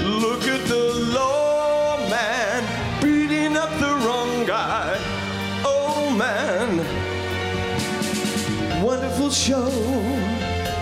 [0.06, 2.64] Look at the low man
[3.02, 4.98] beating up the wrong guy.
[5.66, 6.78] Oh man,
[8.84, 9.72] wonderful show.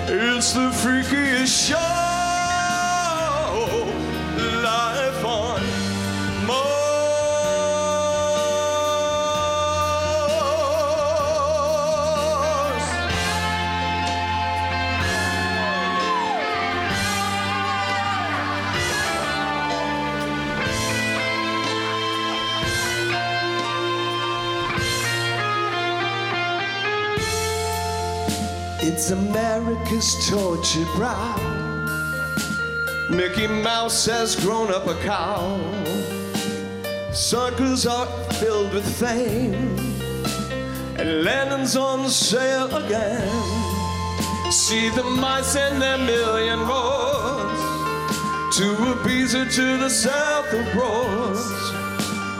[0.07, 2.02] It's the freakiest show.
[29.03, 31.35] It's America's tortured brow.
[33.09, 35.59] Mickey Mouse has grown up a cow.
[37.11, 39.77] Circles are filled with fame,
[40.97, 43.29] and Lennon's on sale again.
[44.49, 47.59] See the mice and their million roars.
[48.55, 51.43] To Ibiza to the south of Broads.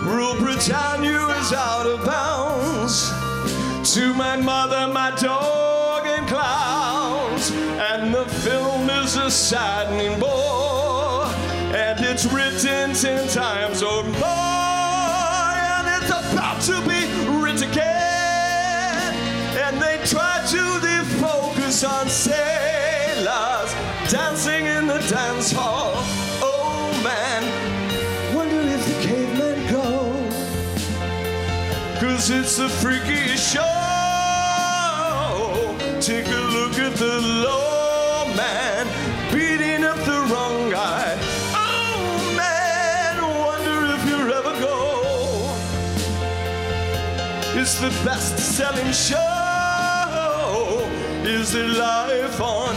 [0.06, 3.12] Rule Britannia is out of bounds.
[3.96, 5.73] To my mother, my and
[6.34, 7.52] clowns.
[7.92, 11.26] And the film is a saddening bore.
[11.76, 15.54] And it's written ten times or more.
[15.74, 17.02] And it's about to be
[17.40, 19.14] written again.
[19.64, 23.72] And they try to defocus on sailors
[24.12, 25.94] dancing in the dance hall.
[26.42, 27.42] Oh man,
[28.36, 29.90] wonder if the cavemen go.
[32.00, 33.93] Cause it's the freakiest show.
[36.06, 38.88] Take a look at the low man
[39.32, 41.18] beating up the wrong guy.
[41.56, 44.78] Oh man, wonder if you ever go.
[47.58, 49.18] It's the best selling show.
[51.24, 52.76] Is it life on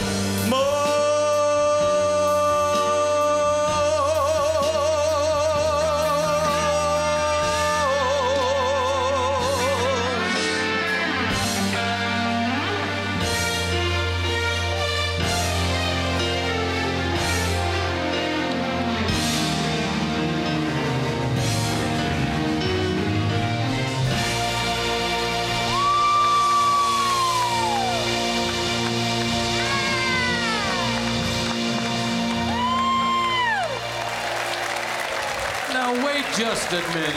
[36.57, 37.13] just a minute.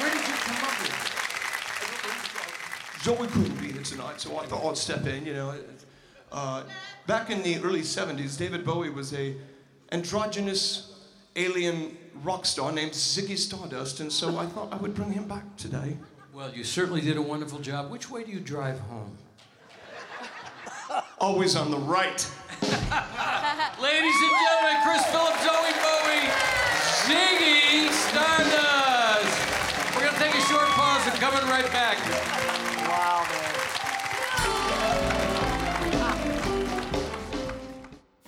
[0.00, 1.04] Where did you come up with it?
[3.02, 5.26] Zowie couldn't be here tonight, so I thought I'd step in.
[5.26, 5.54] You know,
[6.32, 6.62] uh,
[7.06, 9.34] back in the early '70s, David Bowie was a
[9.92, 10.94] androgynous
[11.36, 15.56] alien rock star named Ziggy Stardust, and so I thought I would bring him back
[15.58, 15.98] today.
[16.32, 17.90] Well, you certainly did a wonderful job.
[17.90, 19.18] Which way do you drive home?
[21.18, 22.26] Always on the right.
[22.62, 25.93] Ladies and gentlemen, Chris Phillips, Zowie Bowie,
[27.14, 29.34] Ziggy Stardust.
[29.94, 31.98] We're going to take a short pause and coming right back.
[32.88, 33.54] Wow, man.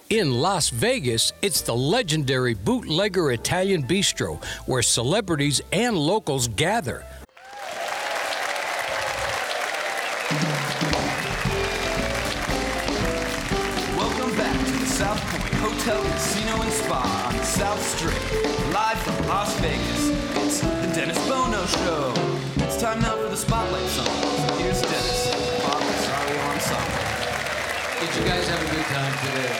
[0.08, 7.04] In Las Vegas, it's the legendary Bootlegger Italian Bistro, where celebrities and locals gather.
[13.96, 18.55] Welcome back to the South Point Hotel, Casino, and Spa on South Strip.
[18.76, 22.12] Live from Las Vegas, it's the Dennis Bono Show.
[22.56, 24.04] It's time now for the Spotlight song.
[24.04, 26.92] So here's Dennis, Bob Rosario Ensemble.
[28.00, 29.54] Did you guys have a good time today?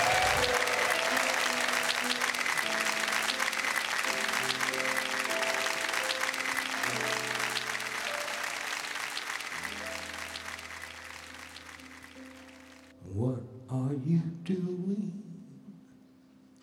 [13.15, 13.41] What
[13.71, 15.23] are you doing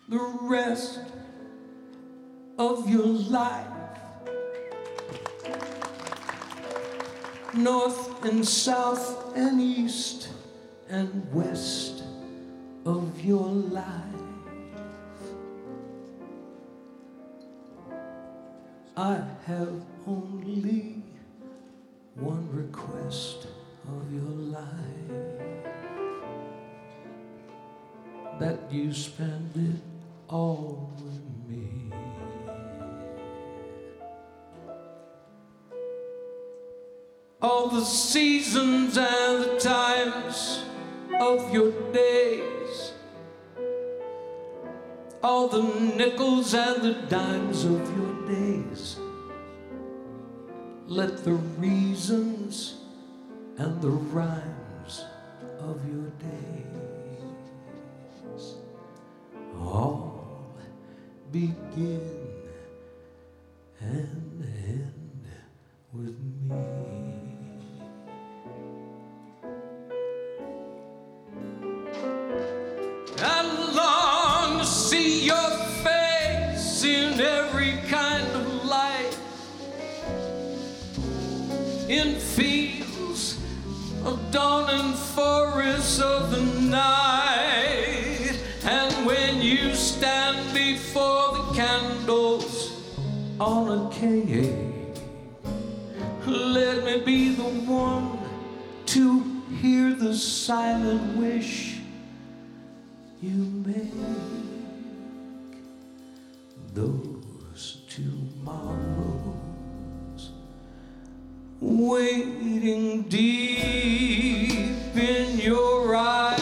[0.08, 1.00] the rest
[2.58, 3.66] of your life?
[7.52, 10.28] North and south and east
[10.88, 12.02] and west
[12.84, 13.84] of your life.
[18.96, 21.02] I have only
[22.14, 23.46] one request
[23.88, 24.94] of your life
[28.38, 29.80] that you spend it
[30.28, 30.92] all
[37.44, 40.64] All the seasons and the times
[41.20, 42.94] of your days,
[45.22, 45.62] all the
[45.94, 48.96] nickels and the dimes of your days.
[50.86, 52.78] Let the reasons
[53.58, 55.04] and the rhymes
[55.60, 56.64] of your days
[59.58, 60.46] all
[61.30, 62.32] begin
[63.80, 65.26] and end
[65.92, 66.18] with
[66.48, 67.13] me.
[81.88, 83.38] In fields
[84.04, 92.72] of dawn and forests of the night, and when you stand before the candles
[93.38, 94.48] on a cake,
[96.26, 98.18] let me be the one
[98.86, 101.78] to hear the silent wish
[103.20, 103.30] you
[103.64, 103.92] make.
[106.72, 107.03] Those
[113.02, 116.40] deep in your eyes.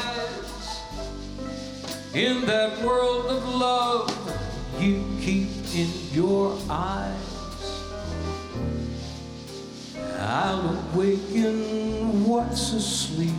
[2.15, 4.11] In that world of love
[4.79, 7.17] you keep in your eyes.
[10.19, 13.31] I'll awaken what's asleep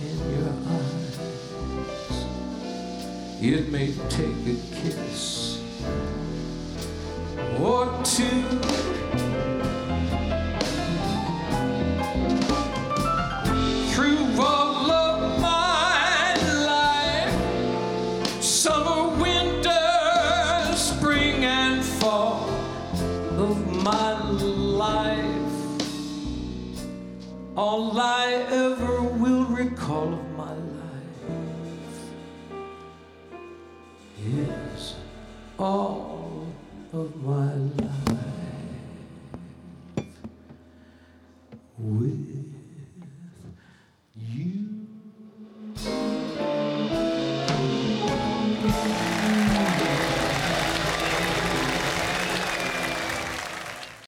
[0.00, 1.18] in your eyes.
[3.40, 5.60] It may take a kiss
[7.60, 9.23] or two.